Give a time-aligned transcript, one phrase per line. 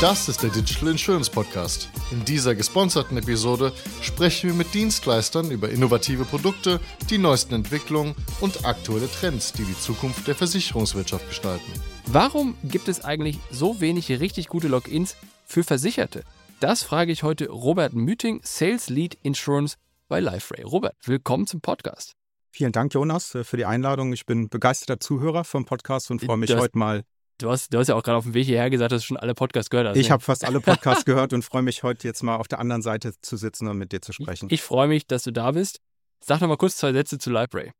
[0.00, 1.88] Das ist der Digital Insurance Podcast.
[2.10, 3.72] In dieser gesponserten Episode
[4.02, 9.78] sprechen wir mit Dienstleistern über innovative Produkte, die neuesten Entwicklungen und aktuelle Trends, die die
[9.78, 11.72] Zukunft der Versicherungswirtschaft gestalten.
[12.06, 16.24] Warum gibt es eigentlich so wenig richtig gute Logins für Versicherte?
[16.60, 19.76] Das frage ich heute Robert Müting, Sales Lead Insurance
[20.08, 20.62] bei LifeRay.
[20.64, 22.12] Robert, willkommen zum Podcast.
[22.50, 24.12] Vielen Dank, Jonas, für die Einladung.
[24.12, 27.02] Ich bin begeisterter Zuhörer vom Podcast und freue mich Das- heute mal.
[27.38, 29.16] Du hast, du hast ja auch gerade auf dem Weg hierher gesagt, dass du schon
[29.18, 29.96] alle Podcasts gehört hast.
[29.96, 30.12] Ich ne?
[30.12, 33.12] habe fast alle Podcasts gehört und freue mich heute jetzt mal auf der anderen Seite
[33.20, 34.48] zu sitzen und mit dir zu sprechen.
[34.50, 35.80] Ich freue mich, dass du da bist.
[36.20, 37.72] Sag noch mal kurz zwei Sätze zu LifeRay.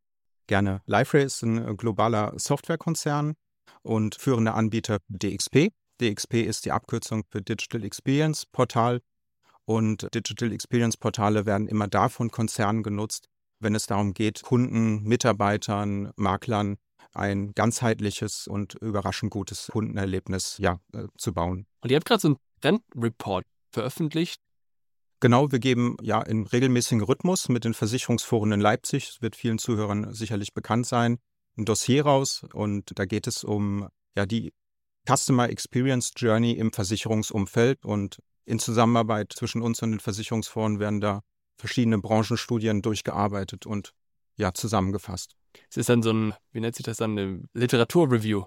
[0.46, 0.82] Gerne.
[0.87, 3.34] LifeRay ist ein äh, globaler Softwarekonzern
[3.82, 5.73] und führender Anbieter DXP.
[6.01, 9.01] DXP ist die Abkürzung für Digital Experience Portal
[9.65, 15.02] und Digital Experience Portale werden immer da von Konzernen genutzt, wenn es darum geht, Kunden,
[15.02, 16.77] Mitarbeitern, Maklern
[17.16, 21.66] ein ganzheitliches und überraschend gutes Kundenerlebnis ja, äh, zu bauen.
[21.80, 24.40] Und ihr habt gerade so einen Trendreport veröffentlicht.
[25.21, 29.59] Genau, wir geben ja in regelmäßigen Rhythmus mit den Versicherungsforen in Leipzig, es wird vielen
[29.59, 31.18] Zuhörern sicherlich bekannt sein,
[31.57, 34.52] ein Dossier raus und da geht es um ja die
[35.09, 41.23] Customer Experience Journey im Versicherungsumfeld und in Zusammenarbeit zwischen uns und den Versicherungsforen werden da
[41.57, 43.93] verschiedene Branchenstudien durchgearbeitet und
[44.37, 45.34] ja zusammengefasst.
[45.70, 48.45] Es ist dann so ein, wie nennt sich das dann, eine Literaturreview.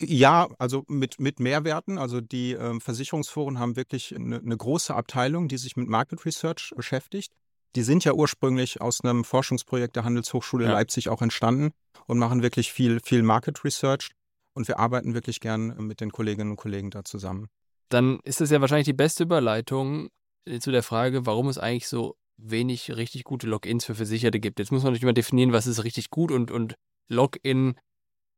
[0.00, 1.98] Ja, also mit, mit Mehrwerten.
[1.98, 6.72] Also die ähm, Versicherungsforen haben wirklich eine, eine große Abteilung, die sich mit Market Research
[6.76, 7.32] beschäftigt.
[7.76, 10.72] Die sind ja ursprünglich aus einem Forschungsprojekt der Handelshochschule Ja.
[10.72, 11.70] Leipzig auch entstanden
[12.06, 14.10] und machen wirklich viel, viel Market Research.
[14.54, 17.48] Und wir arbeiten wirklich gern mit den Kolleginnen und Kollegen da zusammen.
[17.90, 20.08] Dann ist das ja wahrscheinlich die beste Überleitung
[20.46, 24.58] äh, zu der Frage, warum es eigentlich so wenig richtig gute Logins für Versicherte gibt.
[24.58, 26.74] Jetzt muss man natürlich mal definieren, was ist richtig gut und, und
[27.08, 27.76] Login.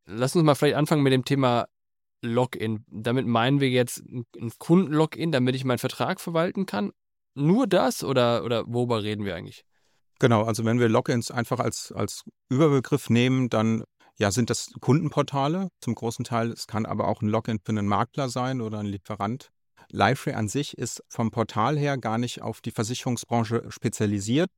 [0.06, 1.66] Lass uns mal vielleicht anfangen mit dem Thema
[2.22, 2.84] Login.
[2.88, 6.92] Damit meinen wir jetzt ein Kunden-Login, damit ich meinen Vertrag verwalten kann.
[7.34, 9.64] Nur das oder, oder worüber reden wir eigentlich?
[10.18, 13.84] Genau, also wenn wir Logins einfach als, als Überbegriff nehmen, dann
[14.18, 16.50] ja, sind das Kundenportale zum großen Teil.
[16.50, 19.50] Es kann aber auch ein Login für einen Makler sein oder ein Lieferant.
[19.90, 24.50] LifeRay an sich ist vom Portal her gar nicht auf die Versicherungsbranche spezialisiert,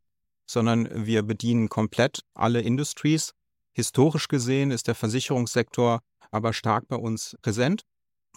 [0.47, 3.33] sondern wir bedienen komplett alle Industries.
[3.73, 7.83] Historisch gesehen ist der Versicherungssektor aber stark bei uns präsent,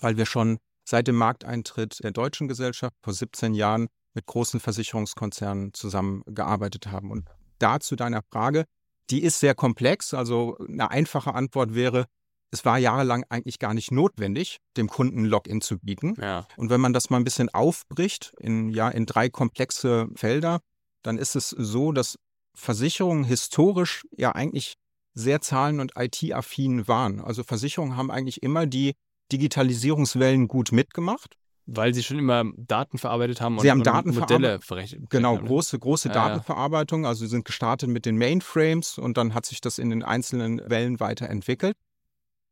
[0.02, 5.74] weil wir schon seit dem Markteintritt der deutschen Gesellschaft vor 17 Jahren mit großen Versicherungskonzernen
[5.74, 7.12] zusammengearbeitet haben.
[7.12, 7.28] Und
[7.60, 8.66] da zu deiner Frage,
[9.10, 10.14] die ist sehr komplex.
[10.14, 12.06] Also eine einfache Antwort wäre,
[12.54, 16.14] es war jahrelang eigentlich gar nicht notwendig, dem Kunden Login zu bieten.
[16.22, 16.48] Ja.
[16.56, 20.60] Und wenn man das mal ein bisschen aufbricht in, ja, in drei komplexe Felder,
[21.02, 22.20] dann ist es so, dass
[22.56, 24.76] Versicherungen historisch ja eigentlich
[25.16, 27.20] sehr zahlen- und IT-affin waren.
[27.20, 28.94] Also Versicherungen haben eigentlich immer die
[29.32, 31.36] Digitalisierungswellen gut mitgemacht.
[31.66, 35.10] Weil sie schon immer Daten verarbeitet haben und, Sie haben und Daten Modelle verrechnet.
[35.10, 35.48] Genau, haben, ne?
[35.48, 36.14] große, große ja.
[36.14, 37.06] Datenverarbeitung.
[37.06, 40.62] Also sie sind gestartet mit den Mainframes und dann hat sich das in den einzelnen
[40.70, 41.78] Wellen weiterentwickelt.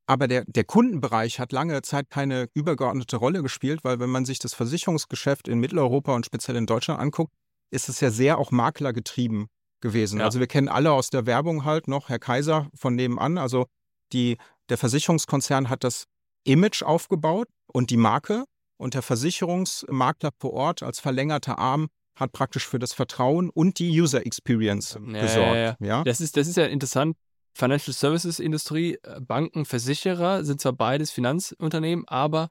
[0.07, 4.39] Aber der, der Kundenbereich hat lange Zeit keine übergeordnete Rolle gespielt, weil wenn man sich
[4.39, 7.31] das Versicherungsgeschäft in Mitteleuropa und speziell in Deutschland anguckt,
[7.71, 9.47] ist es ja sehr auch maklergetrieben
[9.79, 10.19] gewesen.
[10.19, 10.25] Ja.
[10.25, 13.37] Also wir kennen alle aus der Werbung halt noch Herr Kaiser von nebenan.
[13.37, 13.67] Also
[14.11, 14.37] die,
[14.69, 16.05] der Versicherungskonzern hat das
[16.43, 18.43] Image aufgebaut und die Marke
[18.77, 21.87] und der Versicherungsmakler vor Ort als verlängerter Arm
[22.19, 25.55] hat praktisch für das Vertrauen und die User Experience Ja, gesorgt.
[25.55, 25.75] ja.
[25.79, 27.15] Ja, Das ist, das ist ja interessant.
[27.53, 32.49] Financial Services Industrie, äh, Banken, Versicherer sind zwar beides Finanzunternehmen, aber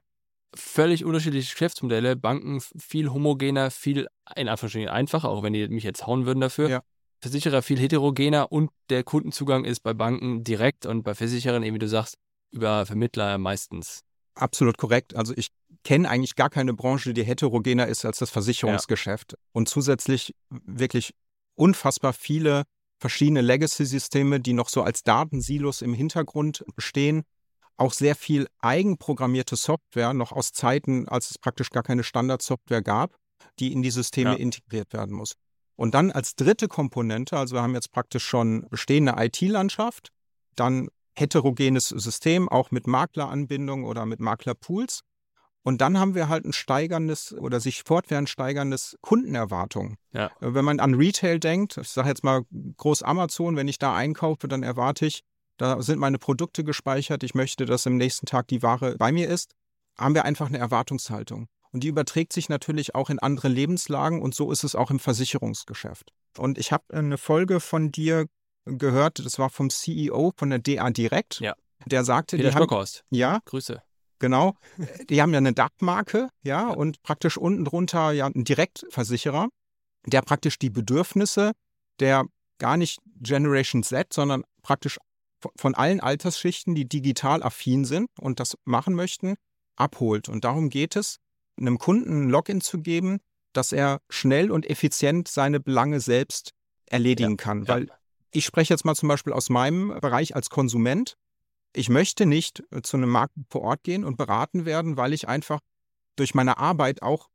[0.55, 2.15] völlig unterschiedliche Geschäftsmodelle.
[2.15, 6.69] Banken viel homogener, viel in Anführungsstrichen einfacher, auch wenn die mich jetzt hauen würden dafür.
[6.69, 6.81] Ja.
[7.21, 11.79] Versicherer viel heterogener und der Kundenzugang ist bei Banken direkt und bei Versicherern, eben wie
[11.79, 12.17] du sagst,
[12.51, 14.01] über Vermittler meistens.
[14.35, 15.15] absolut korrekt.
[15.15, 15.49] Also ich
[15.83, 19.37] kenne eigentlich gar keine Branche, die heterogener ist als das Versicherungsgeschäft.
[19.51, 21.13] Und zusätzlich wirklich
[21.55, 22.63] unfassbar viele
[23.01, 27.23] verschiedene Legacy-Systeme, die noch so als Datensilos im Hintergrund stehen.
[27.75, 33.17] Auch sehr viel eigenprogrammierte Software, noch aus Zeiten, als es praktisch gar keine Standardsoftware gab,
[33.59, 34.37] die in die Systeme Ja.
[34.37, 35.33] integriert werden muss.
[35.75, 40.09] Und dann als dritte Komponente, also wir haben jetzt praktisch schon bestehende IT-Landschaft,
[40.55, 45.01] dann heterogenes System, auch mit Makleranbindung oder mit Maklerpools.
[45.63, 49.97] Und dann haben wir halt ein steigerndes oder sich fortwährend steigerndes Kundenerwartung.
[50.11, 50.27] Ja.
[50.41, 52.43] Äh, Wenn man an Retail denkt, ich sage jetzt mal
[52.77, 55.23] groß Amazon, wenn ich da einkaufe, dann erwarte ich,
[55.57, 59.29] da sind meine Produkte gespeichert, ich möchte, dass im nächsten Tag die Ware bei mir
[59.29, 59.53] ist,
[59.97, 61.47] haben wir einfach eine Erwartungshaltung.
[61.71, 64.99] Und die überträgt sich natürlich auch in andere Lebenslagen und so ist es auch im
[64.99, 66.11] Versicherungsgeschäft.
[66.37, 68.25] Und ich habe eine Folge von dir
[68.65, 71.39] gehört, das war vom CEO von der DA Direkt.
[71.39, 71.55] Ja.
[71.85, 73.81] Der sagte, Peter die haben, ja, Grüße.
[74.21, 74.55] Genau.
[75.09, 79.49] Die haben ja eine Dachmarke, ja, und praktisch unten drunter ja ein Direktversicherer,
[80.05, 81.51] der praktisch die Bedürfnisse
[81.99, 82.25] der
[82.57, 84.97] gar nicht Generation Z, sondern praktisch
[85.55, 89.35] von allen Altersschichten, die digital affin sind und das machen möchten,
[89.75, 90.29] abholt.
[90.29, 91.17] Und darum geht es,
[91.57, 93.19] einem Kunden ein Login zu geben,
[93.53, 96.51] dass er schnell und effizient seine Belange selbst
[96.85, 97.67] erledigen ja, kann.
[97.67, 97.93] Weil ja.
[98.31, 101.15] ich spreche jetzt mal zum Beispiel aus meinem Bereich als Konsument.
[101.73, 105.27] Ich möchte nicht äh, zu einem Markt vor Ort gehen und beraten werden, weil ich
[105.27, 105.59] einfach
[106.15, 107.29] durch meine Arbeit auch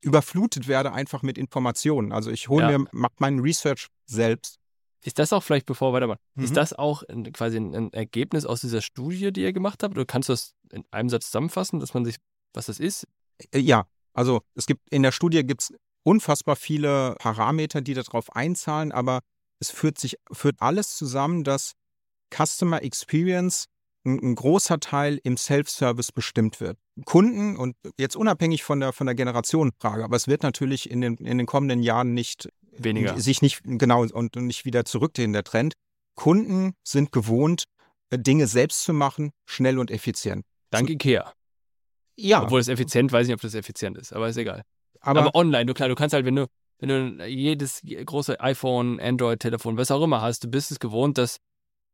[0.00, 2.12] überflutet werde einfach mit Informationen.
[2.12, 2.78] Also ich hole ja.
[2.78, 4.56] mir, mache meinen Research selbst.
[5.02, 6.44] Ist das auch vielleicht, bevor wir weitermachen, mhm.
[6.44, 7.02] ist das auch
[7.32, 9.94] quasi ein, ein, Ergebnis aus dieser Studie, die ihr gemacht habt?
[9.96, 12.16] Oder kannst du das in einem Satz zusammenfassen, dass man sich,
[12.52, 13.06] was das ist?
[13.52, 18.34] Äh, ja, also es gibt in der Studie gibt es unfassbar viele Parameter, die darauf
[18.34, 19.20] einzahlen, aber
[19.58, 21.74] es führt sich führt alles zusammen, dass
[22.34, 23.66] Customer Experience
[24.04, 26.78] ein, ein großer Teil im Self-Service bestimmt wird.
[27.04, 31.16] Kunden und jetzt unabhängig von der von der Generationenfrage, aber es wird natürlich in den
[31.16, 35.74] in den kommenden Jahren nicht weniger sich nicht genau und nicht wieder zurückdrehen der Trend.
[36.14, 37.64] Kunden sind gewohnt
[38.12, 40.44] Dinge selbst zu machen, schnell und effizient.
[40.70, 41.32] Dank so, Ikea.
[42.16, 42.42] Ja.
[42.42, 44.62] Obwohl es effizient, weiß ich nicht, ob das effizient ist, aber ist egal.
[45.00, 46.46] Aber, aber online, du klar, du kannst halt, wenn du,
[46.78, 51.38] wenn du jedes große iPhone, Android-Telefon, was auch immer hast, du bist es gewohnt, dass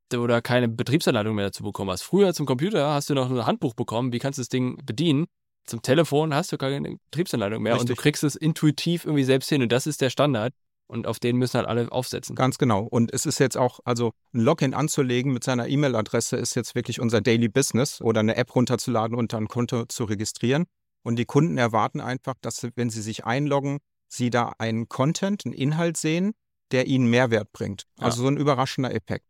[0.08, 2.02] da keine Betriebsanleitung mehr dazu bekommen hast.
[2.02, 5.26] Früher zum Computer hast du noch ein Handbuch bekommen, wie kannst du das Ding bedienen.
[5.64, 7.90] Zum Telefon hast du keine Betriebsanleitung mehr Richtig.
[7.90, 10.52] und du kriegst es intuitiv irgendwie selbst hin und das ist der Standard.
[10.88, 12.36] Und auf den müssen halt alle aufsetzen.
[12.36, 12.84] Ganz genau.
[12.84, 17.00] Und es ist jetzt auch, also ein Login anzulegen mit seiner E-Mail-Adresse ist jetzt wirklich
[17.00, 20.66] unser Daily Business oder eine App runterzuladen und dann ein Konto zu registrieren.
[21.02, 25.54] Und die Kunden erwarten einfach, dass wenn sie sich einloggen, sie da einen Content, einen
[25.54, 26.34] Inhalt sehen,
[26.70, 27.84] der ihnen Mehrwert bringt.
[27.98, 28.22] Also ja.
[28.22, 29.26] so ein überraschender Effekt.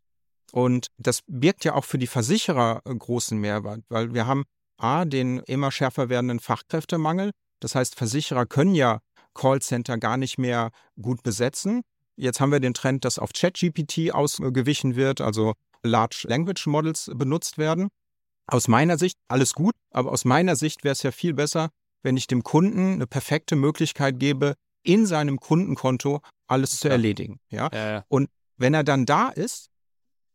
[0.57, 4.45] Und das birgt ja auch für die Versicherer großen Mehrwert, weil wir haben
[4.79, 7.33] A, den immer schärfer werdenden Fachkräftemangel.
[7.61, 9.01] Das heißt, Versicherer können ja
[9.35, 11.83] Callcenter gar nicht mehr gut besetzen.
[12.17, 17.59] Jetzt haben wir den Trend, dass auf ChatGPT ausgewichen wird, also Large Language Models benutzt
[17.59, 17.89] werden.
[18.47, 21.69] Aus meiner Sicht alles gut, aber aus meiner Sicht wäre es ja viel besser,
[22.03, 27.41] wenn ich dem Kunden eine perfekte Möglichkeit gebe, in seinem Kundenkonto alles zu erledigen.
[27.51, 27.69] Ja?
[27.75, 28.05] ja, ja.
[28.09, 29.69] Und wenn er dann da ist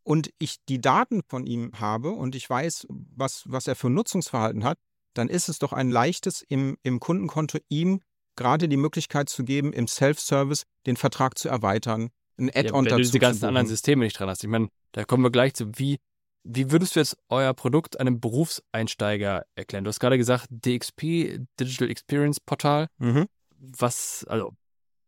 [0.03, 4.63] und ich die Daten von ihm habe und ich weiß, was, was er für Nutzungsverhalten
[4.63, 4.77] hat,
[5.13, 8.01] dann ist es doch ein leichtes, im, im Kundenkonto ihm
[8.35, 12.95] gerade die Möglichkeit zu geben, im Self-Service den Vertrag zu erweitern, ein Add-on ja, dazu.
[12.95, 14.43] Wenn du diese ganzen anderen Systeme nicht dran hast.
[14.43, 15.99] Ich meine, da kommen wir gleich zu, wie,
[16.43, 19.83] wie würdest du jetzt euer Produkt einem Berufseinsteiger erklären?
[19.83, 22.87] Du hast gerade gesagt, DXP, Digital Experience Portal.
[22.97, 23.27] Mhm.
[23.57, 24.53] Was, also,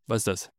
[0.06, 0.50] was ist das?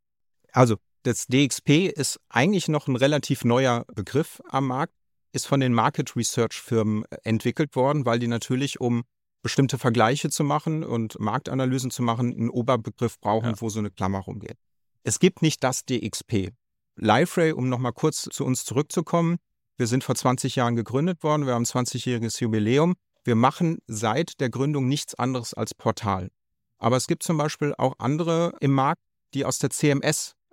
[0.52, 4.94] Also, das DXP ist eigentlich noch ein relativ neuer Begriff am Markt,
[5.32, 9.04] ist von den Market Research Firmen entwickelt worden, weil die natürlich, um
[9.42, 13.60] bestimmte Vergleiche zu machen und Marktanalysen zu machen, einen Oberbegriff brauchen, ja.
[13.60, 14.56] wo so eine Klammer rumgeht.
[15.02, 16.52] Es gibt nicht das DXP.
[16.96, 19.36] LiveRay, um nochmal kurz zu uns zurückzukommen,
[19.76, 22.94] wir sind vor 20 Jahren gegründet worden, wir haben ein 20-jähriges Jubiläum.
[23.24, 26.30] Wir machen seit der Gründung nichts anderes als Portal.
[26.78, 29.02] Aber es gibt zum Beispiel auch andere im Markt,
[29.34, 29.70] die aus der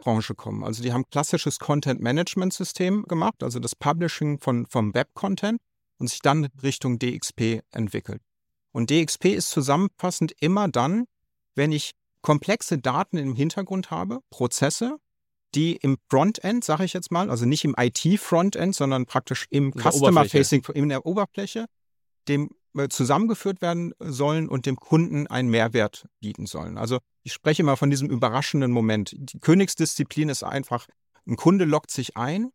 [0.02, 0.64] CMS-Branche kommen.
[0.64, 5.60] Also die haben klassisches Content-Management-System gemacht, also das Publishing von, vom Web-Content
[5.98, 8.22] und sich dann Richtung DXP entwickelt.
[8.72, 11.06] Und DXP ist zusammenfassend immer dann,
[11.56, 11.92] wenn ich
[12.22, 14.98] komplexe Daten im Hintergrund habe, Prozesse,
[15.54, 20.64] die im Frontend, sage ich jetzt mal, also nicht im IT-Frontend, sondern praktisch im Customer-Facing,
[20.74, 21.66] in der Oberfläche,
[22.30, 26.78] dem äh, zusammengeführt werden sollen und dem Kunden einen Mehrwert bieten sollen.
[26.78, 29.14] Also ich spreche immer von diesem überraschenden Moment.
[29.18, 30.88] Die Königsdisziplin ist einfach,
[31.28, 32.52] ein Kunde lockt sich ein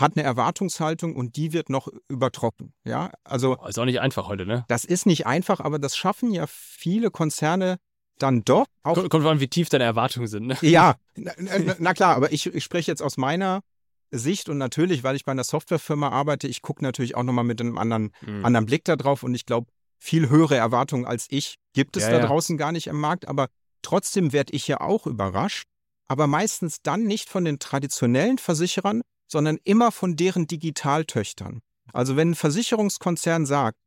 [0.00, 2.72] hat eine Erwartungshaltung und die wird noch übertroffen.
[2.84, 3.56] Ja, also.
[3.66, 4.64] Ist auch nicht einfach heute, ne?
[4.68, 7.78] Das ist nicht einfach, aber das schaffen ja viele Konzerne
[8.18, 8.66] dann doch.
[8.82, 10.56] Auch, kommt, kommt an, wie tief deine Erwartungen sind, ne?
[10.60, 11.32] Ja, na,
[11.78, 13.62] na klar, aber ich, ich spreche jetzt aus meiner
[14.10, 17.60] Sicht und natürlich, weil ich bei einer Softwarefirma arbeite, ich gucke natürlich auch nochmal mit
[17.60, 18.44] einem anderen, mhm.
[18.44, 19.66] anderen Blick da drauf und ich glaube,
[19.98, 22.26] viel höhere Erwartungen als ich gibt es ja, da ja.
[22.26, 23.48] draußen gar nicht im Markt, aber
[23.82, 25.68] trotzdem werde ich ja auch überrascht,
[26.06, 31.60] aber meistens dann nicht von den traditionellen Versicherern, sondern immer von deren Digitaltöchtern.
[31.92, 33.78] Also wenn ein Versicherungskonzern sagt,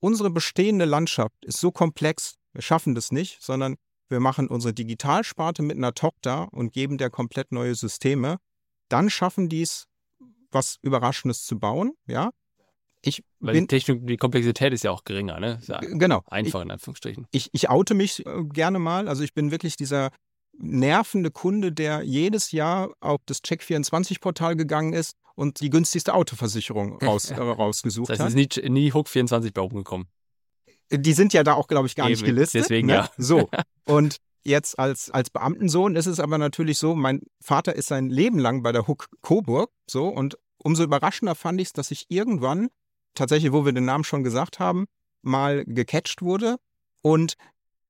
[0.00, 3.76] unsere bestehende Landschaft ist so komplex, wir schaffen das nicht, sondern
[4.08, 8.38] wir machen unsere Digitalsparte mit einer Tochter und geben der komplett neue Systeme,
[8.88, 9.86] dann schaffen die es,
[10.50, 12.30] was Überraschendes zu bauen, ja.
[13.06, 15.60] Ich Weil bin, die Technik, die Komplexität ist ja auch geringer, ne?
[15.66, 16.22] Ja genau.
[16.26, 17.26] Einfach in Anführungsstrichen.
[17.30, 19.08] Ich, ich oute mich äh, gerne mal.
[19.08, 20.10] Also ich bin wirklich dieser
[20.58, 27.30] nervende Kunde, der jedes Jahr auf das Check24-Portal gegangen ist und die günstigste Autoversicherung raus,
[27.30, 28.40] äh, rausgesucht das heißt, hat.
[28.40, 30.06] Es ist nie, nie Hook 24 bei oben gekommen.
[30.90, 32.62] die sind ja da auch, glaube ich, gar nicht Eben, gelistet.
[32.62, 32.94] deswegen ne?
[32.94, 33.10] ja.
[33.18, 33.50] So.
[33.84, 38.38] Und jetzt als, als Beamtensohn ist es aber natürlich so, mein Vater ist sein Leben
[38.38, 42.68] lang bei der Hook Coburg, so, und umso überraschender fand ich es, dass ich irgendwann,
[43.14, 44.86] tatsächlich, wo wir den Namen schon gesagt haben,
[45.22, 46.56] mal gecatcht wurde.
[47.02, 47.34] Und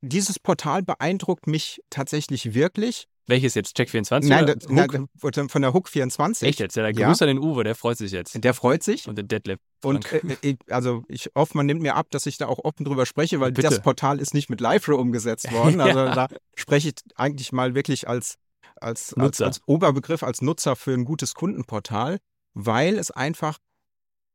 [0.01, 3.07] dieses Portal beeindruckt mich tatsächlich wirklich.
[3.27, 3.79] Welches jetzt?
[3.79, 4.29] Check24?
[4.29, 4.71] Nein, Hook?
[4.71, 6.47] nein, von der Hook 24.
[6.47, 6.77] Echt jetzt?
[6.77, 7.09] Ja, der Ja.
[7.09, 8.43] Gruß an den Uwe, der freut sich jetzt.
[8.45, 9.09] Der freut sich.
[9.09, 9.59] Und den Detlef.
[9.83, 12.85] Und äh, ich, also ich hoffe, man nimmt mir ab, dass ich da auch offen
[12.85, 13.69] drüber spreche, weil Bitte.
[13.69, 15.81] das Portal ist nicht mit LiveRay umgesetzt worden.
[15.81, 16.15] Also Ja.
[16.15, 18.35] da spreche ich eigentlich mal wirklich als,
[18.77, 22.19] als, als, als Oberbegriff, als Nutzer für ein gutes Kundenportal,
[22.53, 23.57] weil es einfach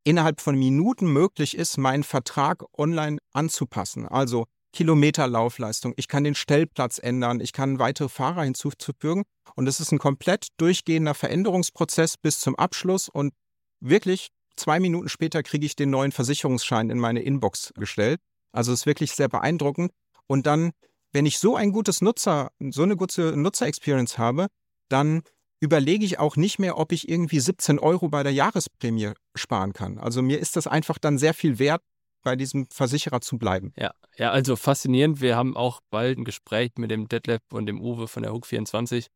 [0.04, 4.06] innerhalb von Minuten möglich ist, meinen Vertrag online anzupassen.
[4.06, 9.24] Also Kilometerlaufleistung, ich kann den Stellplatz ändern, ich kann weitere Fahrer hinzufügen
[9.56, 13.34] und es ist ein komplett durchgehender Veränderungsprozess bis zum Abschluss und
[13.80, 18.20] wirklich zwei Minuten später kriege ich den neuen Versicherungsschein in meine Inbox gestellt.
[18.52, 19.92] Also es ist wirklich sehr beeindruckend.
[20.26, 20.72] Und dann,
[21.12, 24.46] wenn ich so ein gutes Nutzer, so eine gute Nutzer-Experience habe,
[24.88, 25.22] dann
[25.60, 29.98] überlege ich auch nicht mehr, ob ich irgendwie 17 Euro bei der Jahresprämie sparen kann.
[29.98, 31.82] Also mir ist das einfach dann sehr viel wert,
[32.22, 33.72] bei diesem Versicherer zu bleiben.
[33.76, 35.20] Ja, ja, also faszinierend.
[35.20, 39.06] Wir haben auch bald ein Gespräch mit dem Detlef und dem Uwe von der Hook24,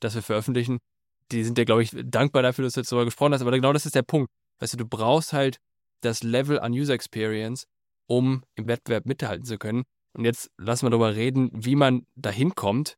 [0.00, 0.78] das wir veröffentlichen.
[1.32, 3.40] Die sind ja, glaube ich, dankbar dafür, dass du jetzt darüber gesprochen hast.
[3.40, 4.30] Aber genau das ist der Punkt.
[4.60, 5.58] Weißt du, du brauchst halt
[6.00, 7.66] das Level an User Experience,
[8.06, 9.84] um im Wettbewerb mithalten zu können.
[10.12, 12.96] Und jetzt lassen wir darüber reden, wie man dahin kommt.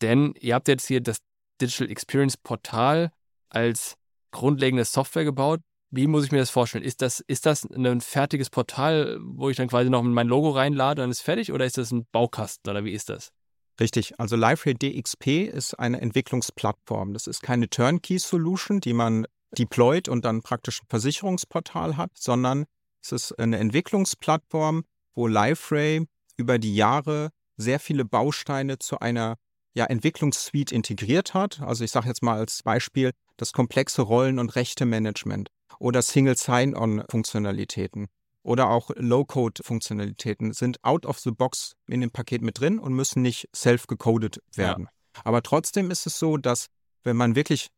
[0.00, 1.18] Denn ihr habt jetzt hier das
[1.62, 3.12] Digital Experience Portal
[3.48, 3.96] als
[4.32, 5.60] grundlegende Software gebaut.
[5.90, 6.84] Wie muss ich mir das vorstellen?
[6.84, 11.04] Ist das, ist das ein fertiges Portal, wo ich dann quasi noch mein Logo reinlade
[11.04, 11.52] und ist fertig?
[11.52, 13.30] Oder ist das ein Baukasten oder wie ist das?
[13.78, 17.12] Richtig, also LiveRay DXP ist eine Entwicklungsplattform.
[17.12, 19.26] Das ist keine Turnkey-Solution, die man
[19.56, 22.64] deployt und dann praktisch ein Versicherungsportal hat, sondern
[23.02, 29.36] es ist eine Entwicklungsplattform, wo LiveRay über die Jahre sehr viele Bausteine zu einer
[29.74, 31.60] ja, Entwicklungssuite integriert hat.
[31.60, 38.08] Also ich sage jetzt mal als Beispiel das komplexe Rollen- und Rechte-Management oder Single-Sign-On-Funktionalitäten
[38.42, 43.22] oder auch Low-Code-Funktionalitäten sind out of the box in dem Paket mit drin und müssen
[43.22, 44.88] nicht self-gecodet werden.
[45.24, 46.66] Aber trotzdem ist es so, dass
[47.02, 47.68] wenn man wirklich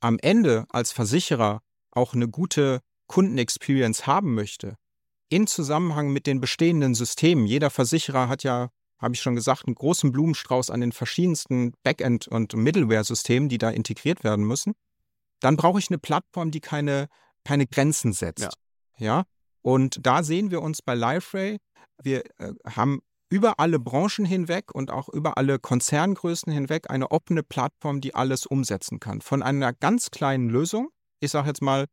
[0.00, 4.76] am Ende als Versicherer auch eine gute Kundenexperience haben möchte,
[5.30, 9.74] in Zusammenhang mit den bestehenden Systemen, jeder Versicherer hat ja, habe ich schon gesagt, einen
[9.74, 14.74] großen Blumenstrauß an den verschiedensten Backend- und Middleware-Systemen, die da integriert werden müssen,
[15.40, 17.08] dann brauche ich eine Plattform, die keine,
[17.44, 18.56] keine Grenzen setzt.
[18.98, 19.06] Ja.
[19.18, 19.24] ja?
[19.62, 21.58] Und da sehen wir uns bei LiveRay.
[22.02, 23.00] Wir äh, haben
[23.30, 28.46] über alle Branchen hinweg und auch über alle Konzerngrößen hinweg eine offene Plattform, die alles
[28.46, 29.20] umsetzen kann.
[29.20, 30.88] Von einer ganz kleinen Lösung,
[31.20, 31.86] ich sage jetzt mal,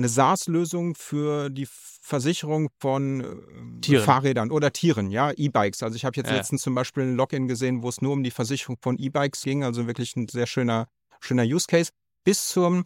[0.00, 1.68] eine SaaS-Lösung für die
[2.02, 4.04] Versicherung von äh, Tieren.
[4.04, 5.82] Fahrrädern oder Tieren, ja, E-Bikes.
[5.82, 6.36] Also ich habe jetzt Ja.
[6.36, 9.64] letztens zum Beispiel ein Login gesehen, wo es nur um die Versicherung von E-Bikes ging,
[9.64, 10.88] also wirklich ein sehr schöner,
[11.20, 11.90] schöner Use Case,
[12.24, 12.84] bis zum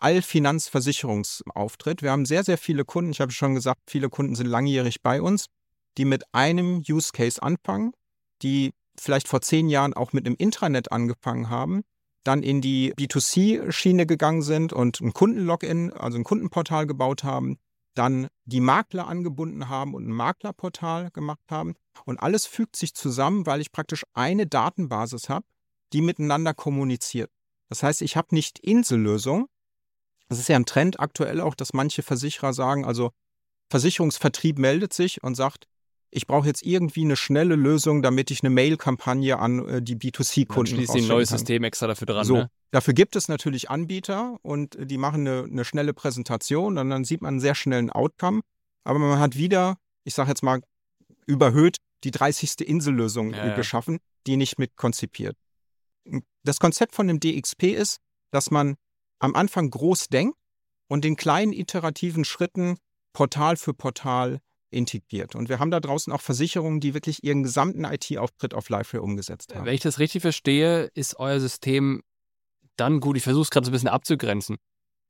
[0.00, 2.02] Allfinanzversicherungsauftritt.
[2.02, 5.22] Wir haben sehr, sehr viele Kunden, ich habe schon gesagt, viele Kunden sind langjährig bei
[5.22, 5.46] uns,
[5.98, 7.92] die mit einem Use Case anfangen,
[8.42, 11.82] die vielleicht vor zehn Jahren auch mit einem Intranet angefangen haben,
[12.24, 17.58] dann in die B2C-Schiene gegangen sind und ein Kundenlogin, also ein Kundenportal gebaut haben,
[17.94, 21.74] dann die Makler angebunden haben und ein Maklerportal gemacht haben.
[22.04, 25.46] Und alles fügt sich zusammen, weil ich praktisch eine Datenbasis habe,
[25.92, 27.30] die miteinander kommuniziert.
[27.68, 29.46] Das heißt, ich habe nicht Insellösung.
[30.28, 33.12] Das ist ja ein Trend aktuell auch, dass manche Versicherer sagen, also
[33.70, 35.66] Versicherungsvertrieb meldet sich und sagt,
[36.14, 40.10] ich brauche jetzt irgendwie eine schnelle Lösung, damit ich eine Mail-Kampagne an äh, die Dann
[40.10, 41.38] B2C-Kunden schließt sie ein neues kann.
[41.38, 42.24] System extra dafür dran.
[42.24, 42.50] So, Ne?
[42.70, 47.20] dafür gibt es natürlich Anbieter und die machen eine, eine schnelle Präsentation und dann sieht
[47.20, 48.42] man einen sehr schnellen Outcome.
[48.84, 50.60] Aber man hat wieder, ich sage jetzt mal,
[51.26, 52.60] überhöht die 30.
[52.60, 53.56] Insellösung äh, ja.
[53.56, 55.36] geschaffen, die nicht mit konzipiert.
[56.44, 57.98] Das Konzept von dem DXP ist,
[58.30, 58.76] dass man
[59.18, 60.36] am Anfang groß denkt
[60.86, 62.76] und in kleinen iterativen Schritten
[63.12, 64.40] Portal für Portal
[64.70, 65.34] integriert.
[65.34, 69.54] Und wir haben da draußen auch Versicherungen, die wirklich ihren gesamten IT-Auftritt auf LiveRay umgesetzt
[69.54, 69.66] haben.
[69.66, 72.02] Wenn ich das richtig verstehe, ist euer System
[72.76, 73.16] dann gut.
[73.16, 74.56] Ich versuche es gerade so ein bisschen abzugrenzen.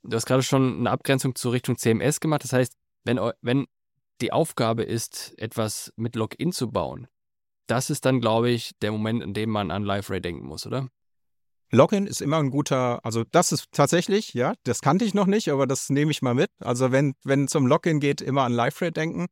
[0.03, 2.45] Du hast gerade schon eine Abgrenzung zur Richtung CMS gemacht.
[2.45, 3.67] Das heißt, wenn, wenn
[4.21, 7.07] die Aufgabe ist, etwas mit Login zu bauen,
[7.67, 10.89] das ist dann, glaube ich, der Moment, in dem man an LiveRay denken muss, oder?
[11.71, 15.49] Login ist immer ein guter, also das ist tatsächlich, ja, das kannte ich noch nicht,
[15.49, 16.51] aber das nehme ich mal mit.
[16.61, 19.27] Also wenn wenn es um Login geht, immer an LiveRay denken.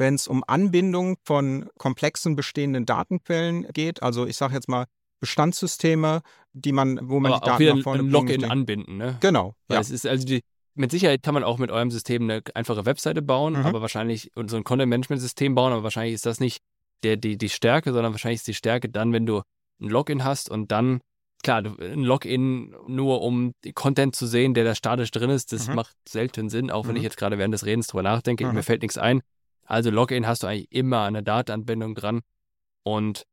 [0.00, 4.86] Wenn es um Anbindung von komplexen bestehenden Datenquellen geht, also ich sage jetzt mal
[5.20, 8.96] Bestandssysteme, die man, wo man Aber die auch Daten wieder nach vorne ein Login anbinden,
[8.96, 9.18] ne?
[9.20, 9.80] Genau, Weil ja.
[9.80, 10.40] es ist also die,
[10.74, 13.66] mit Sicherheit kann man auch mit eurem System eine einfache Webseite bauen, Mhm.
[13.66, 16.60] aber wahrscheinlich und so ein Content-Management-System bauen, aber wahrscheinlich ist das nicht
[17.02, 19.42] der, die, die Stärke, sondern wahrscheinlich ist die Stärke dann, wenn du
[19.82, 21.00] ein Login hast und dann,
[21.42, 25.74] klar, ein Login nur um Content zu sehen, der da statisch drin ist, das Mhm.
[25.74, 26.96] macht selten Sinn, auch wenn Mhm.
[26.98, 28.54] ich jetzt gerade während des Redens drüber nachdenke, Mhm.
[28.54, 29.20] mir fällt nichts ein.
[29.70, 32.20] Also Login hast du eigentlich immer eine Datenanbindung dran
[32.82, 33.24] und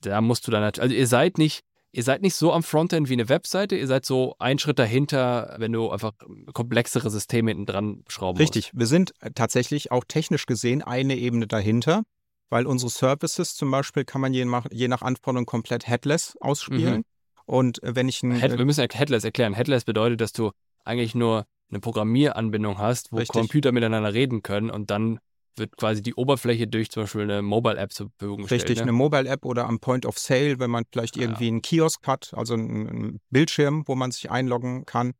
[0.00, 3.08] da musst du dann natürlich, also ihr seid nicht, ihr seid nicht so am Frontend
[3.08, 6.12] wie eine Webseite, ihr seid so einen Schritt dahinter, wenn du einfach
[6.52, 11.46] komplexere Systeme hinten dran schrauben Richtig, wir sind äh, tatsächlich auch technisch gesehen eine Ebene
[11.46, 12.02] dahinter,
[12.50, 16.98] weil unsere Services zum Beispiel kann man je nach, je nach Anforderung komplett headless ausspielen.
[16.98, 17.04] Mhm.
[17.46, 18.42] Und äh, wenn ich ein, musst.
[18.42, 19.54] Head, wir müssen Headless erklären.
[19.54, 20.50] Headless bedeutet, dass du
[20.84, 23.40] eigentlich nur eine Programmieranbindung hast, wo Richtig.
[23.40, 25.20] Computer miteinander reden können und dann
[25.56, 28.62] wird quasi die Oberfläche durch zum Beispiel eine Mobile-App zur Verfügung gestellt.
[28.62, 28.82] Richtig, ne?
[28.82, 31.22] eine Mobile-App oder am Point of Sale, wenn man vielleicht Ja.
[31.22, 35.12] irgendwie einen Kiosk hat, also einen, Bildschirm, wo man sich einloggen kann.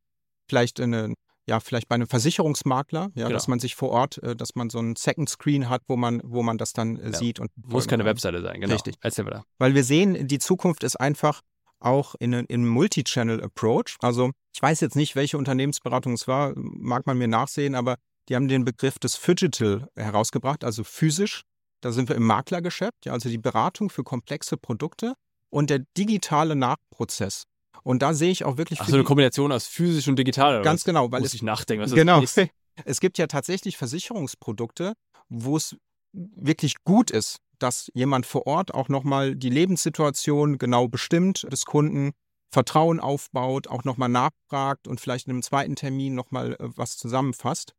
[0.48, 1.14] Vielleicht eine,
[1.46, 3.30] ja, vielleicht bei einem Versicherungsmakler, ja, Genau.
[3.30, 6.20] dass man sich vor Ort, äh, dass man so einen Second Screen hat, wo man,
[6.24, 7.12] wo man das dann äh, Ja.
[7.18, 8.04] sieht und Muss keine.
[8.04, 8.72] Webseite sein, genau.
[8.74, 8.96] Richtig.
[9.00, 9.44] Erzähl da.
[9.58, 11.40] Weil wir sehen, die Zukunft ist einfach
[11.80, 13.96] auch in einem Multi-Channel-Approach.
[14.00, 17.96] Also ich weiß jetzt nicht, welche Unternehmensberatung es war, mag man mir nachsehen, aber
[18.28, 21.42] die haben den Begriff des Phygital herausgebracht, also physisch.
[21.80, 25.14] Da sind wir im Maklergeschäft, ja, also die Beratung für komplexe Produkte
[25.50, 27.44] und der digitale Nachprozess.
[27.82, 30.62] Und da sehe ich auch wirklich Ach so, eine Kombination aus physisch und digital.
[30.62, 30.84] Ganz was?
[30.86, 32.20] genau, weil Muss es ich nachdenken, genau.
[32.20, 32.40] ist.
[32.84, 34.94] Es gibt ja tatsächlich Versicherungsprodukte,
[35.28, 35.76] wo es
[36.12, 42.10] wirklich gut ist, dass jemand vor Ort auch nochmal die Lebenssituation genau bestimmt des Kunden,
[42.52, 47.74] Vertrauen aufbaut, auch nochmal nachfragt und vielleicht in einem zweiten Termin nochmal äh, was zusammenfasst.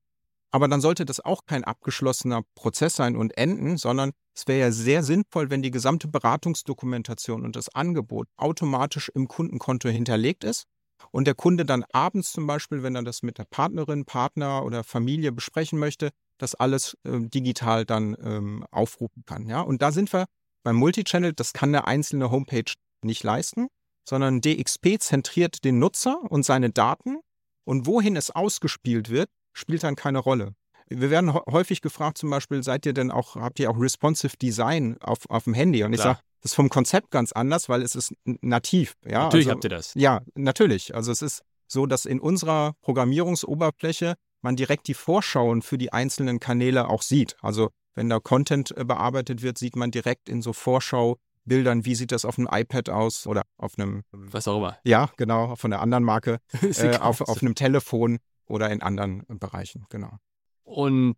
[0.55, 4.71] Aber dann sollte das auch kein abgeschlossener Prozess sein und enden, sondern es wäre ja
[4.71, 10.63] sehr sinnvoll, wenn die gesamte Beratungsdokumentation und das Angebot automatisch im Kundenkonto hinterlegt ist
[11.11, 14.85] und der Kunde dann abends zum Beispiel, wenn er das mit der Partnerin, Partner oder
[14.85, 19.49] Familie besprechen möchte, das alles äh, digital dann ähm, aufrufen kann.
[19.49, 19.59] Ja?
[19.59, 20.23] Und da sind wir
[20.63, 22.71] beim Multichannel, das kann eine einzelne Homepage
[23.03, 23.67] nicht leisten,
[24.07, 27.19] sondern DXP zentriert den Nutzer und seine Daten
[27.65, 30.53] und wohin es ausgespielt wird, spielt dann keine Rolle.
[30.87, 34.37] Wir werden hä- häufig gefragt, zum Beispiel, seid ihr denn auch, habt ihr auch responsive
[34.37, 35.83] Design auf, auf dem Handy?
[35.83, 36.15] Und ich Klar.
[36.15, 38.93] sage, das ist vom Konzept ganz anders, weil es ist nativ.
[39.03, 39.23] Ja?
[39.23, 39.93] Natürlich also, habt ihr das.
[39.95, 40.93] ja, natürlich.
[40.93, 46.39] Also es ist so, dass in unserer Programmierungsoberfläche man direkt die Vorschauen für die einzelnen
[46.39, 47.35] Kanäle auch sieht.
[47.41, 52.11] Also wenn da Content äh, bearbeitet wird, sieht man direkt in so Vorschaubildern, wie sieht
[52.11, 54.77] das auf einem iPad aus oder auf einem, Was auch immer.
[54.83, 59.85] ja, genau, von der anderen Marke, äh, auf, auf einem Telefon oder in anderen Bereichen,
[59.89, 60.17] genau.
[60.63, 61.15] Und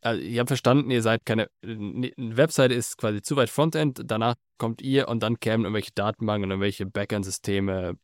[0.00, 1.48] also, ihr habt verstanden, ihr seid keine.
[1.62, 6.44] Eine Webseite ist quasi zu weit Frontend, danach kommt ihr und dann kämen irgendwelche Datenbanken
[6.44, 7.94] und irgendwelche Backend-Systeme,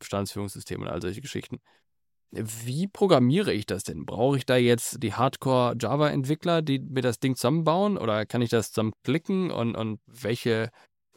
[0.00, 1.58] Bestandsführungssysteme und all solche Geschichten.
[2.32, 4.04] Wie programmiere ich das denn?
[4.04, 7.96] Brauche ich da jetzt die Hardcore-Java-Entwickler, die mir das Ding zusammenbauen?
[7.96, 9.50] Oder kann ich das zusammenklicken?
[9.50, 10.70] Und, und welche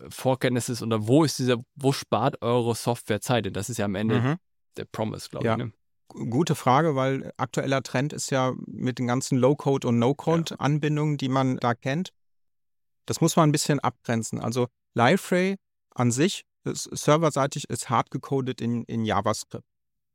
[0.07, 3.45] Vorkenntnisse ist oder wo ist dieser, wo spart eure Software Zeit?
[3.45, 4.35] Denn das ist ja am Ende Mhm.
[4.77, 5.53] der Promise, glaube Ja.
[5.53, 5.57] ich.
[5.57, 5.73] Ne?
[6.09, 11.57] Gute Frage, weil aktueller Trend ist ja mit den ganzen Low-Code- und No-Code-Anbindungen, die man
[11.57, 12.11] da kennt.
[13.05, 14.39] Das muss man ein bisschen abgrenzen.
[14.39, 15.55] Also Liferay
[15.93, 19.65] an sich, ist, serverseitig, ist hart gecodet in, in JavaScript.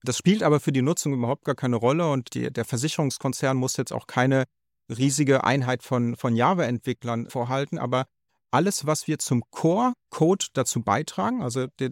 [0.02, 3.76] Das spielt aber für die Nutzung überhaupt gar keine Rolle und die, der Versicherungskonzern muss
[3.76, 4.44] jetzt auch keine
[4.90, 8.06] riesige Einheit von, von Java-Entwicklern vorhalten, aber
[8.50, 11.90] alles, was wir zum Core-Code dazu beitragen, also die,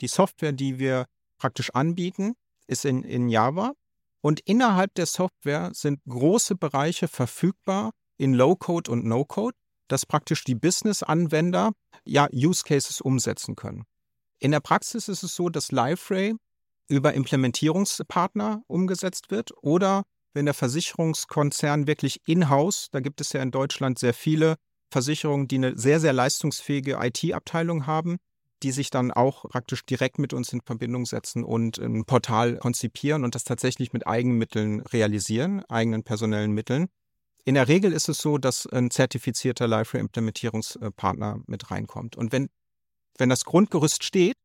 [0.00, 1.06] die Software, die wir
[1.38, 2.34] praktisch anbieten,
[2.66, 3.72] ist in, in Java.
[4.20, 9.56] Und innerhalb der Software sind große Bereiche verfügbar in Low-Code und No-Code,
[9.88, 11.72] dass praktisch die Business-Anwender
[12.04, 13.84] ja Use Cases umsetzen können.
[14.38, 16.34] In der Praxis ist es so, dass Liferay
[16.88, 23.50] über Implementierungspartner umgesetzt wird oder wenn der Versicherungskonzern wirklich in-house, da gibt es ja in
[23.50, 24.56] Deutschland sehr viele
[24.90, 28.18] Versicherungen, die eine sehr, sehr leistungsfähige IT-Abteilung haben,
[28.62, 33.24] die sich dann auch praktisch direkt mit uns in Verbindung setzen und ein Portal konzipieren
[33.24, 36.88] und das tatsächlich mit Eigenmitteln realisieren, eigenen personellen Mitteln.
[37.44, 42.16] In der Regel ist es so, dass ein zertifizierter Liferay-Implementierungspartner mit reinkommt.
[42.16, 42.48] Und wenn,
[43.18, 44.36] wenn das Grundgerüst steht,